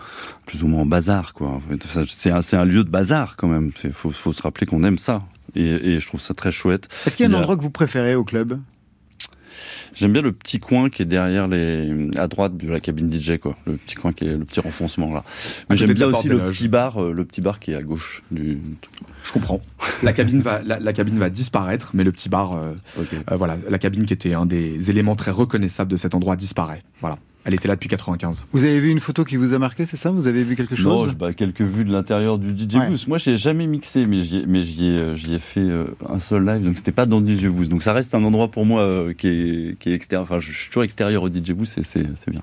[0.44, 1.60] plus ou moins en bazar, quoi.
[2.08, 3.70] C'est un, lieu de bazar quand même.
[3.84, 5.22] Il faut, faut se rappeler qu'on aime ça.
[5.56, 6.88] Et, et je trouve ça très chouette.
[7.06, 8.58] Est-ce qu'il y a un a- endroit que vous préférez au club?
[9.94, 13.38] J'aime bien le petit coin qui est derrière les, à droite de la cabine DJ,
[13.38, 13.56] quoi.
[13.66, 15.24] Le petit coin qui est le petit renfoncement là.
[15.68, 18.22] Mais j'aime bien aussi le petit bar, euh, le petit bar qui est à gauche
[18.30, 18.60] du.
[19.24, 19.60] Je comprends.
[20.02, 23.56] La cabine va la, la cabine va disparaître, mais le petit bar, euh, euh, voilà,
[23.68, 26.82] la cabine qui était un des éléments très reconnaissables de cet endroit disparaît.
[27.00, 28.44] Voilà, elle était là depuis 95.
[28.52, 30.10] Vous avez vu une photo qui vous a marqué, c'est ça?
[30.10, 31.08] Vous avez vu quelque Non, chose?
[31.10, 32.88] j'ai pas quelques vues de l'intérieur du DJ Ouais.
[32.90, 33.06] Booth.
[33.08, 36.76] Moi, j'ai jamais mixé, mais j'y ai, euh, ai fait euh, un seul live, donc
[36.76, 37.68] c'était pas dans le DJ Booth.
[37.68, 40.22] Donc ça reste un endroit pour moi euh, qui est, qui est extérieur.
[40.22, 42.42] Enfin, je suis toujours extérieur au DJ Booth, et c'est bien.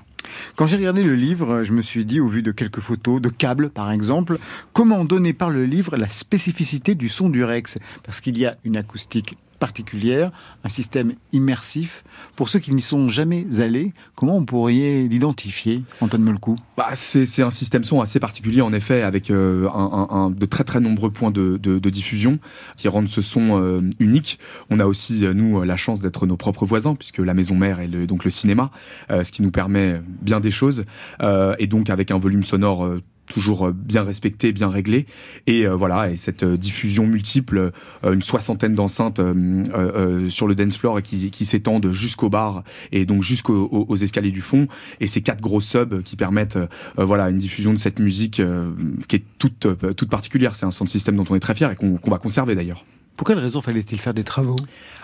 [0.56, 3.28] Quand j'ai regardé le livre, je me suis dit, au vu de quelques photos, de
[3.30, 4.38] câbles par exemple,
[4.72, 7.78] comment donner par le livre la spécificité du son du Rex?
[8.04, 10.30] Parce qu'il y a une acoustique particulière,
[10.64, 12.04] un système immersif.
[12.36, 16.56] Pour ceux qui n'y sont jamais allés, comment on pourrait l'identifier, Antoine Molcou?
[16.76, 20.80] Bah, c'est un système son assez particulier en effet, avec euh, un, de très très
[20.80, 22.38] nombreux points de, de- diffusion
[22.76, 24.38] qui rendent ce son euh, unique.
[24.70, 27.80] On a aussi euh, nous la chance d'être nos propres voisins puisque la maison mère
[27.80, 28.70] est le, donc le cinéma,
[29.08, 30.84] ce qui nous permet bien des choses
[31.58, 32.86] et donc avec un volume sonore
[33.28, 35.06] toujours euh, bien respecté, bien réglé,
[35.46, 37.72] et euh, voilà, et cette euh, diffusion multiple,
[38.04, 42.64] euh, une soixantaine d'enceintes euh, euh, sur le dance floor qui, qui s'étendent jusqu'au bar
[42.92, 44.66] et donc jusqu'aux aux- escaliers du fond,
[45.00, 46.58] et ces quatre gros subs qui permettent
[46.96, 48.40] voilà une diffusion de cette musique
[49.08, 50.54] qui est toute toute particulière.
[50.54, 52.84] C'est un son de système dont on est très fier et qu'on va conserver d'ailleurs.
[53.18, 54.54] Pour quelle raison fallait-il faire des travaux?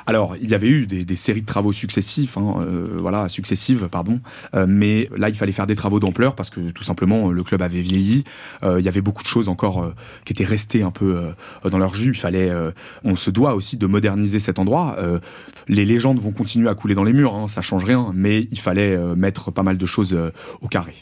[0.07, 3.89] Alors, il y avait eu des, des séries de travaux successifs, hein, euh, voilà, successives,
[3.91, 4.21] pardon.
[4.55, 7.61] Euh, mais là, il fallait faire des travaux d'ampleur parce que tout simplement, le club
[7.61, 8.23] avait vieilli.
[8.63, 11.69] Euh, il y avait beaucoup de choses encore euh, qui étaient restées un peu euh,
[11.69, 12.11] dans leur jus.
[12.11, 12.71] Il fallait, euh,
[13.03, 14.95] on se doit aussi de moderniser cet endroit.
[15.01, 15.19] Euh,
[15.67, 18.13] les légendes vont continuer à couler dans les murs, hein, ça change rien.
[18.15, 20.95] Mais il fallait euh, mettre pas mal de choses euh, au carré.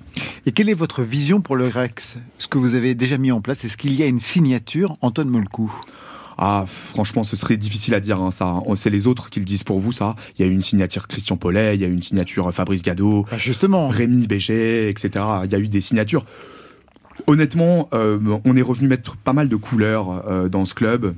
[0.46, 2.16] Et quelle est votre vision pour le Rex?
[2.38, 5.28] Ce que vous avez déjà mis en place, est-ce qu'il y a une signature, Antoine
[5.28, 5.70] Molcou
[6.44, 8.54] Ah, franchement, ce serait difficile à dire, hein, ça.
[8.66, 10.16] On- C'est les autres qui le disent pour vous, ça.
[10.36, 12.50] Il y a eu une signature Christian Paulet, il y a eu une signature euh,
[12.52, 15.24] Fabrice Gado, Bah, Justement, Rémi Béget, etc.
[15.44, 16.24] Il y a eu des signatures.
[17.28, 21.14] Honnêtement, euh, on est revenu mettre pas mal de couleurs euh, dans ce club.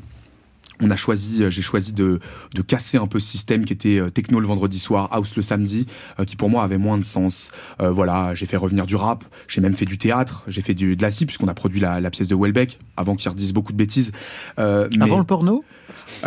[0.81, 2.19] On a choisi, euh, j'ai choisi de,
[2.55, 5.43] de casser un peu ce système qui était euh, techno le vendredi soir, house le
[5.43, 5.87] samedi,
[6.19, 7.51] euh, qui pour moi avait moins de sens.
[7.81, 10.97] Euh, voilà, j'ai fait revenir du rap, j'ai même fait du théâtre, j'ai fait du,
[10.97, 13.73] de la scie puisqu'on a produit la, la pièce de Welbeck avant qu'il redise beaucoup
[13.73, 14.11] de bêtises.
[14.59, 15.65] Euh, mais- avant le porno?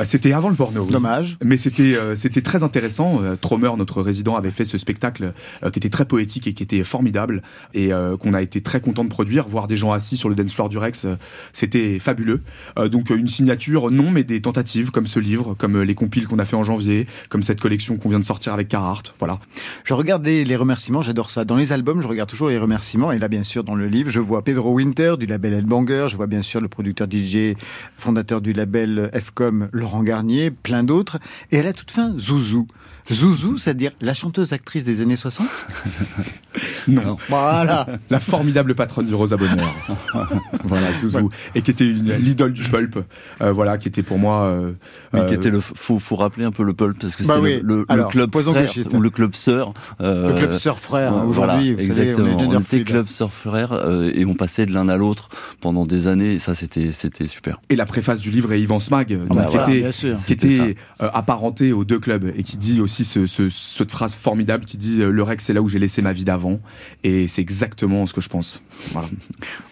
[0.06, 0.84] C'était avant le porno.
[0.84, 0.92] oui.
[0.92, 1.38] Dommage.
[1.44, 3.22] Mais c'était euh, c'était très intéressant.
[3.24, 6.64] Euh, Tromer, notre résident, avait fait ce spectacle euh, qui était très poétique et qui
[6.64, 7.42] était formidable
[7.74, 9.48] et euh, qu'on a été très content de produire.
[9.48, 11.16] Voir des gens assis sur le dance floor du Rex, euh,
[11.54, 12.42] c'était fabuleux.
[12.78, 15.96] Euh, donc euh, une signature, non, mais des tentatives comme ce livre, comme euh, les
[15.96, 19.14] compiles qu'on a fait en janvier, comme cette collection qu'on vient de sortir avec Carhartt.
[19.20, 19.40] Voilà.
[19.84, 21.46] Je regardais les remerciements, j'adore ça.
[21.46, 23.12] Dans les albums, je regarde toujours les remerciements.
[23.12, 26.08] Et là, bien sûr, dans le livre, je vois Pedro Winter du label Headbanger.
[26.10, 27.56] Je vois bien sûr le producteur DJ,
[27.98, 31.18] fondateur du label FCOM, Laurent Garnier, plein d'autres.
[31.52, 32.68] Et à la toute fin, Zouzou.
[33.12, 35.48] Zouzou, c'est-à-dire la chanteuse actrice des années 60
[36.88, 37.18] Non.
[37.30, 37.86] Voilà.
[38.10, 39.74] La formidable patronne du Rosa Bonheur.
[40.64, 41.30] voilà, Zouzou.
[41.54, 43.00] Et qui était l'idole du pulp.
[43.42, 44.44] Euh, voilà, qui était pour moi.
[44.46, 44.72] euh,
[45.14, 47.36] Mais euh, qui était le, faut, faut rappeler un peu le pulp parce que Bah
[47.36, 47.60] c'était oui.
[47.64, 49.74] le, le- le Alors, club frère ou le club sœur.
[50.02, 52.50] euh, Le club Sœur Frère, euh, aujourd'hui, voilà, vous savez, on est exactement.
[52.58, 55.30] on était club sœur frère euh, et on passait de l'un à l'autre
[55.62, 57.60] pendant des années et ça c'était c'était super.
[57.70, 60.76] Et la préface du livre est Yvan Smag, donc bah qui voilà, était, qui était
[61.02, 64.78] euh, apparenté aux deux clubs et qui dit aussi ce, ce- cette phrase formidable qui
[64.78, 66.60] dit euh, le Rex c'est là où j'ai laissé ma vie d'avant
[67.04, 68.62] et c'est exactement ce que je pense.
[68.92, 69.08] Voilà.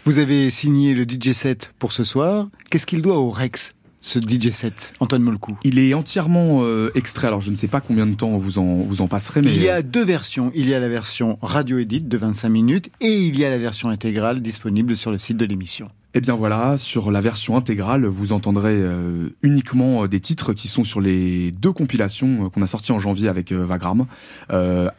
[0.06, 2.48] Vous avez signé le DJ set pour ce soir.
[2.70, 5.58] Qu'est-ce qu'il doit au Rex ce DJ set, Antoine Molcou?
[5.64, 8.76] Il est entièrement euh, extrait, alors je ne sais pas combien de temps vous en,
[8.76, 9.50] vous en passerez, mais...
[9.52, 10.52] Il y a deux versions.
[10.54, 13.58] Il y a la version radio edit de 25 minutes et il y a la
[13.58, 15.90] version intégrale disponible sur le site de l'émission.
[16.18, 20.70] Eh bien voilà, sur la version intégrale, vous entendrez euh, uniquement euh, des titres qui
[20.70, 24.06] sont sur les deux compilations euh, qu'on a sorties en janvier avec Vagram,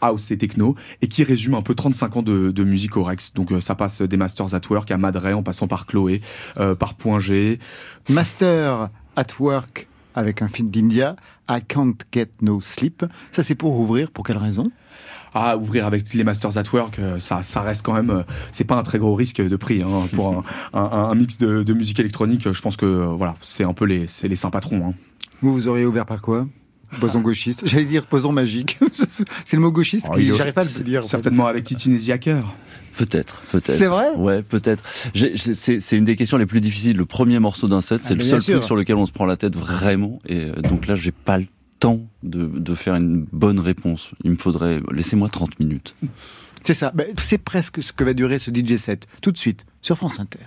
[0.03, 3.33] House et Techno, et qui résument un peu 35 ans de, de musique au Rex.
[3.33, 6.21] Donc ça passe des Masters at Work à Madray en passant par Chloé,
[6.79, 7.61] par Point G.
[8.11, 11.17] Master at Work avec un feed d'India,
[11.49, 13.05] I Can't Get No Sleep.
[13.33, 14.11] Ça, c'est pour ouvrir.
[14.11, 14.71] Pour quelle raison?
[15.39, 18.23] Ah, ouvrir avec les Masters at Work, euh, ça, ça reste quand même, euh,
[18.53, 21.63] c'est pas un très gros risque de prix hein, pour un, un, un mix de,
[21.63, 22.51] de musique électronique.
[22.51, 24.89] Je pense que euh, voilà, c'est un peu les, c'est les saints patrons.
[24.89, 24.95] Hein.
[25.43, 26.47] Vous, vous auriez ouvert par quoi?
[27.01, 27.63] Poson gauchiste.
[27.67, 28.79] J'allais dire poson magique.
[29.45, 31.01] c'est le mot gauchiste Oh, qui, j'arrive pas à le dire.
[31.01, 31.09] en fait.
[31.09, 32.55] Certainement avec Titinesia Hacker.
[32.97, 33.77] Peut-être, peut-être.
[33.77, 34.07] C'est vrai?
[34.17, 34.83] Ouais, peut-être.
[35.15, 36.97] C'est c'est une des questions les plus difficiles.
[36.97, 38.55] Le premier morceau d'un set, Ah, c'est le seul sûr.
[38.55, 40.19] truc sur lequel on se prend la tête vraiment.
[40.27, 41.45] Et donc là, j'ai pas le
[41.79, 44.11] temps de, de faire une bonne réponse.
[44.25, 45.95] Il me faudrait, laissez-moi 30 minutes.
[46.65, 46.91] C'est ça.
[46.95, 49.07] Ben, c'est presque ce que va durer ce DJ set.
[49.23, 50.41] Tout de suite, sur France Inter.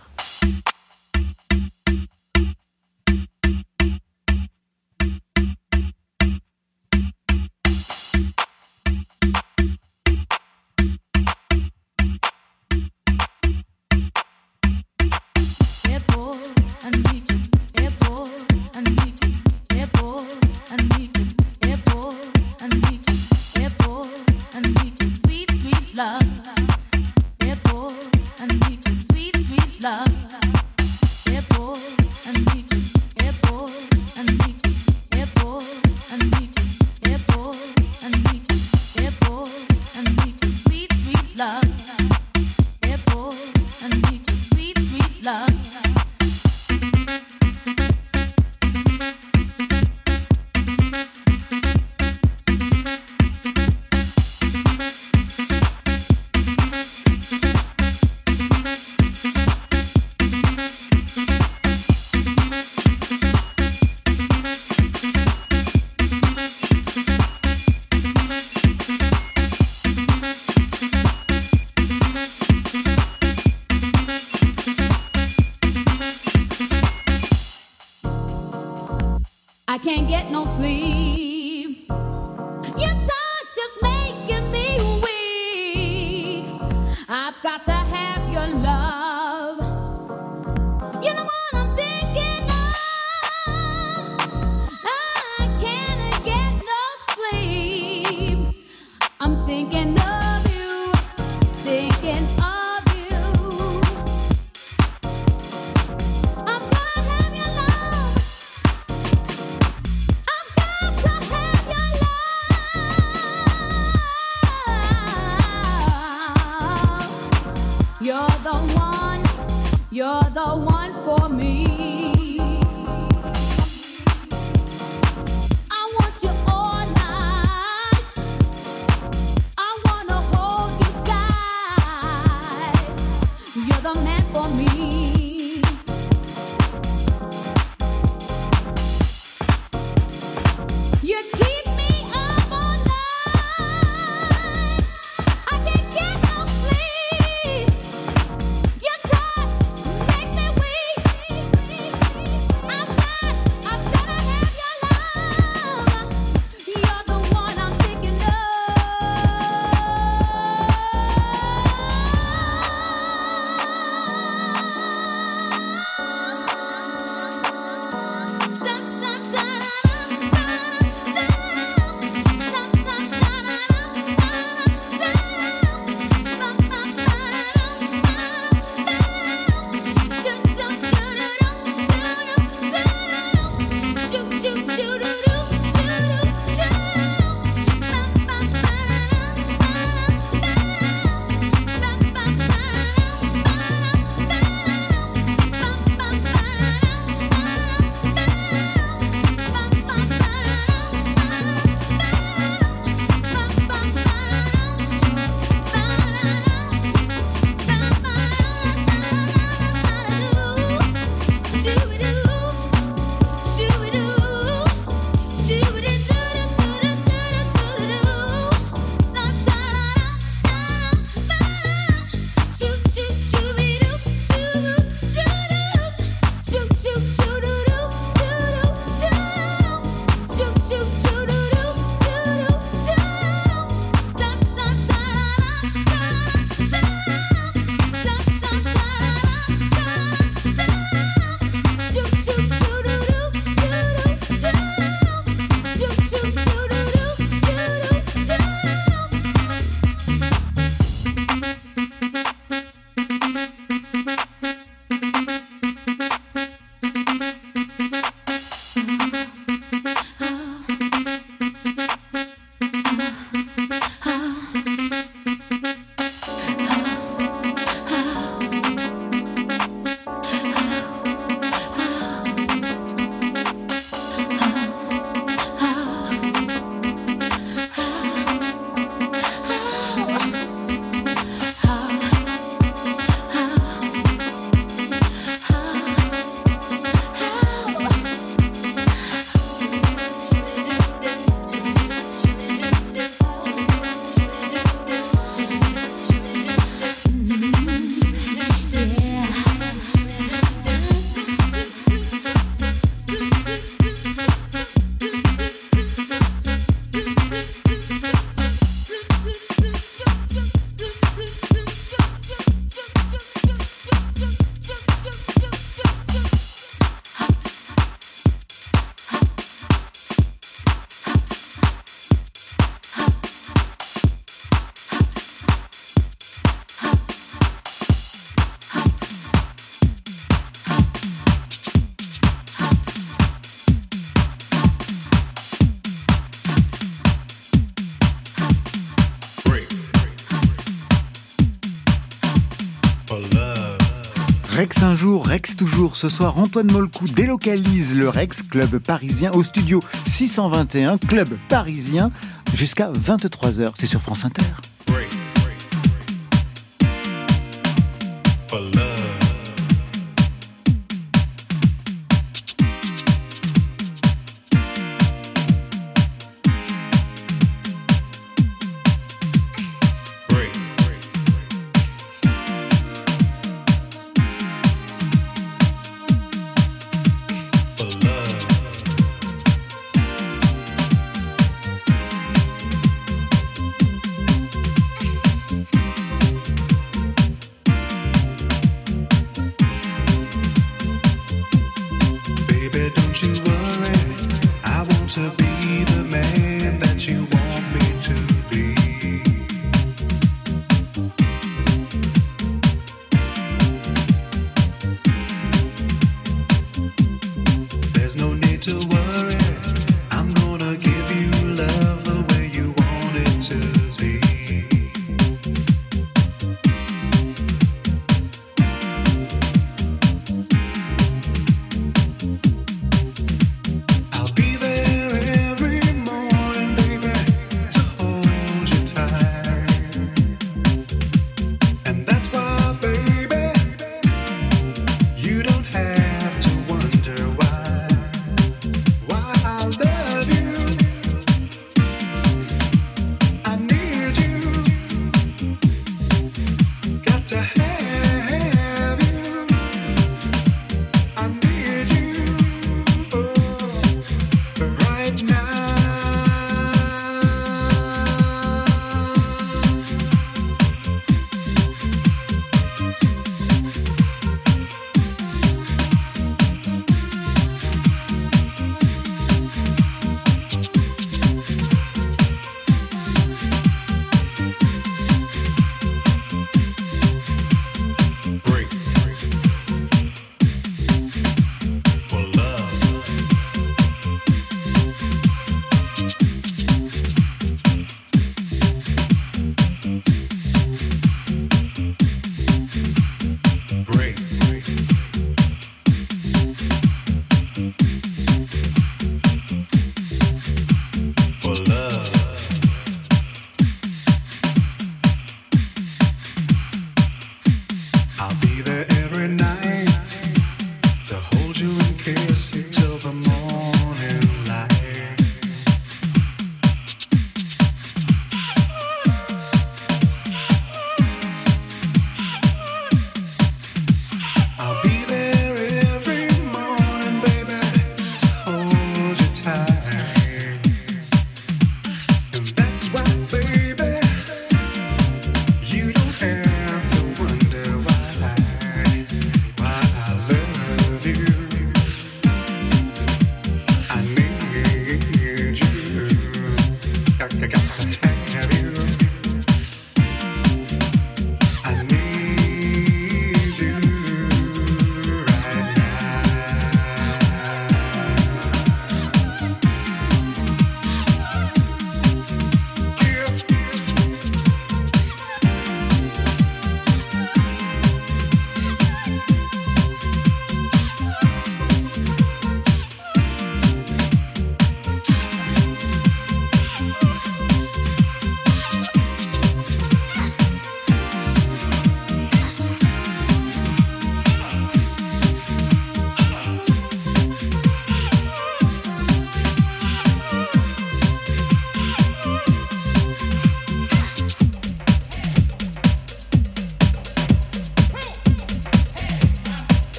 [345.95, 352.11] Ce soir Antoine Molcou délocalise le Rex Club parisien au studio 621 Club parisien
[352.53, 353.71] jusqu'à 23h.
[353.77, 354.68] C'est sur France Inter.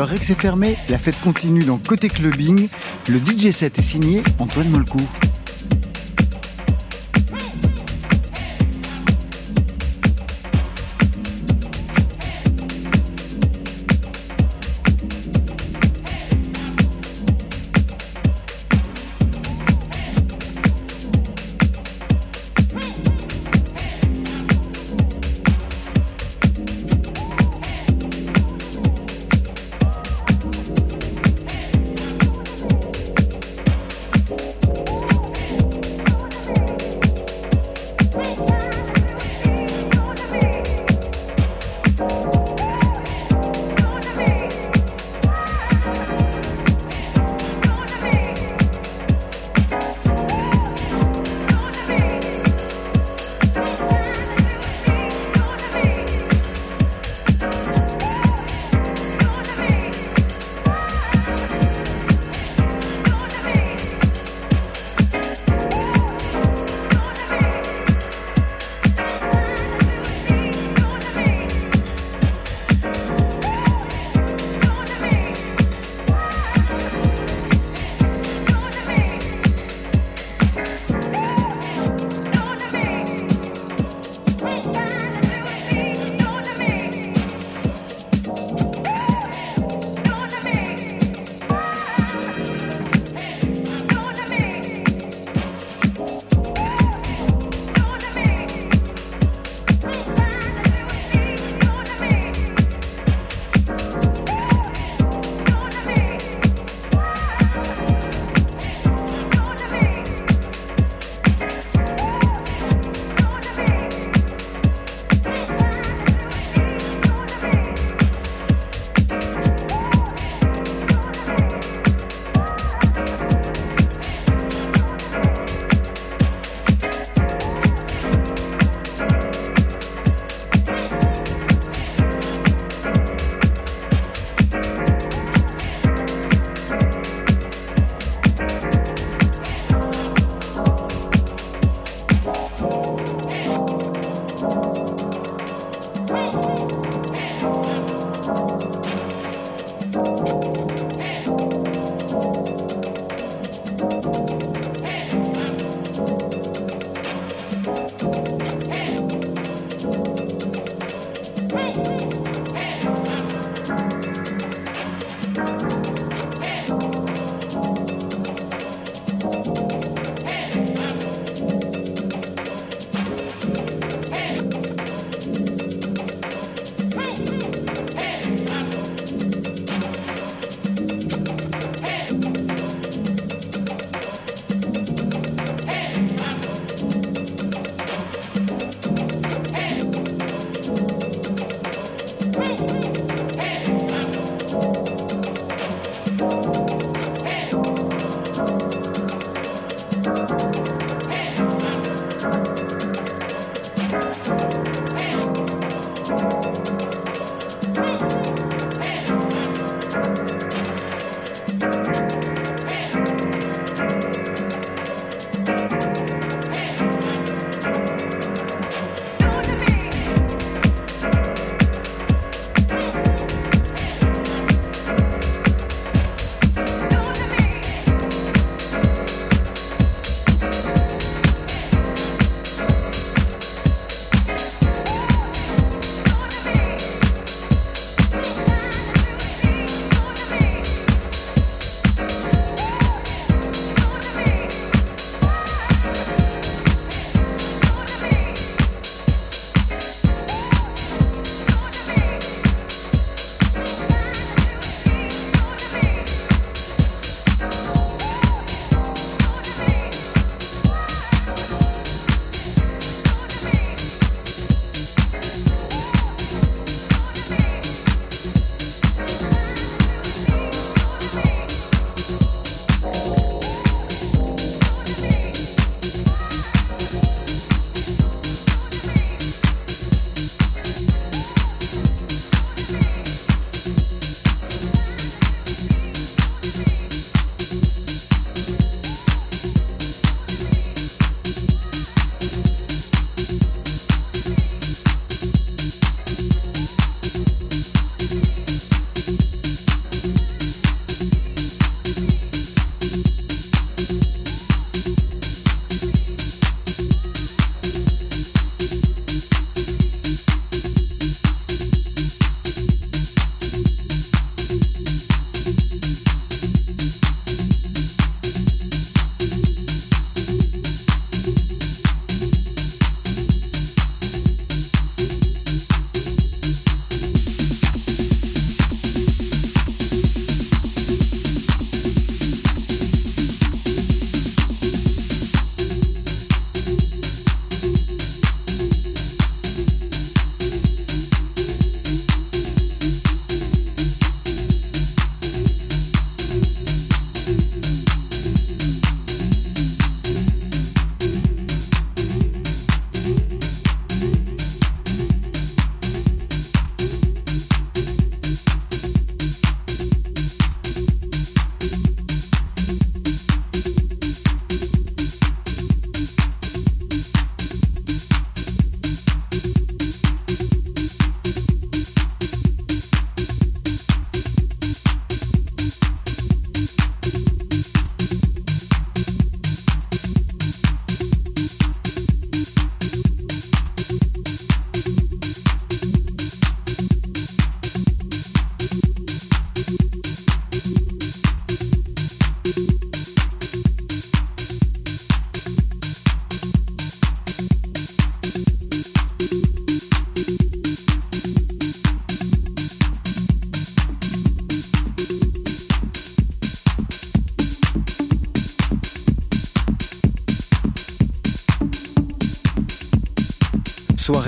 [0.00, 2.70] Le Rex est fermé, la fête continue dans Côté Clubbing.
[3.06, 5.29] Le DJ set est signé Antoine Molcourt.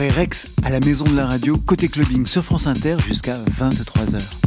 [0.09, 4.42] Rex à la maison de la radio, côté clubbing sur France Inter jusqu'à 23h.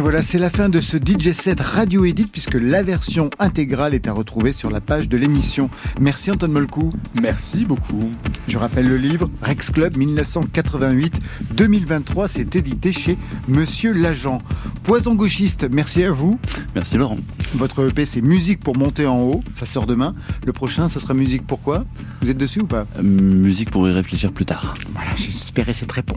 [0.00, 3.94] Bien voilà, c'est la fin de ce DJ set Radio Edit puisque la version intégrale
[3.94, 5.68] est à retrouver sur la page de l'émission.
[6.00, 6.92] Merci Antoine Molcou.
[7.20, 8.10] Merci beaucoup.
[8.48, 14.42] Je rappelle le livre Rex Club 1988-2023, c'est édité chez Monsieur l'Agent.
[14.84, 16.38] Poison gauchiste, merci à vous.
[16.74, 17.16] Merci Laurent.
[17.54, 20.14] Votre EP c'est Musique pour monter en haut, ça sort demain.
[20.46, 21.84] Le prochain, ça sera Musique pourquoi
[22.22, 22.86] Vous êtes dessus ou pas?
[22.98, 24.74] Euh, musique pour y réfléchir plus tard.
[24.94, 26.09] Voilà, j'espérais cette réponse.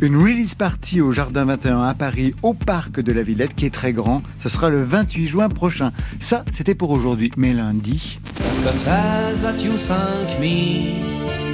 [0.00, 3.70] Une release party au Jardin 21 à Paris, au parc de la Villette, qui est
[3.70, 4.22] très grand.
[4.38, 5.92] Ce sera le 28 juin prochain.
[6.20, 7.30] Ça, c'était pour aujourd'hui.
[7.36, 8.18] Mais lundi,
[8.64, 11.02] Comme ça that you thank me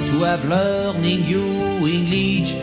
[0.09, 1.41] to have learning you
[1.85, 2.55] English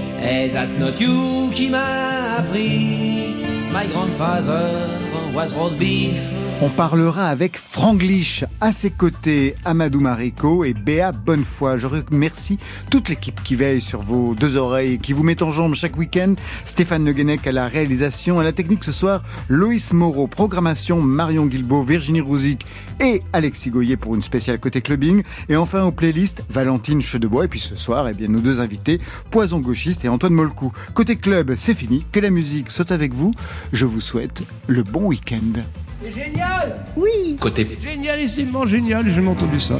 [0.52, 3.34] that's not you m'a appris.
[3.72, 4.88] My grandfather
[5.34, 6.39] was roast beef.
[6.62, 11.78] On parlera avec Franglish à ses côtés, Amadou Marico et Béa Bonnefoy.
[11.78, 12.58] Je remercie
[12.90, 16.34] toute l'équipe qui veille sur vos deux oreilles, qui vous met en jambe chaque week-end.
[16.66, 21.46] Stéphane Le Guenec à la réalisation, à la technique ce soir, Loïs Moreau, programmation, Marion
[21.46, 22.66] Guilbault, Virginie Rouzic
[23.00, 25.22] et Alexis Goyer pour une spéciale côté clubbing.
[25.48, 27.46] Et enfin aux playlists, Valentine Chedebois.
[27.46, 29.00] Et puis ce soir, eh bien, nos deux invités,
[29.30, 30.72] Poison Gauchiste et Antoine Molcou.
[30.92, 32.04] Côté club, c'est fini.
[32.12, 33.32] Que la musique saute avec vous.
[33.72, 35.62] Je vous souhaite le bon week-end.
[36.02, 39.76] C'est génial Oui Côté Génialissimement génial, j'ai entendu ça.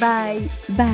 [0.00, 0.86] Bye, bye.